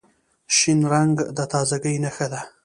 شین 0.55 0.79
رنګ 0.93 1.15
د 1.37 1.39
تازګۍ 1.51 1.95
نښه 2.03 2.27
ده. 2.31 2.41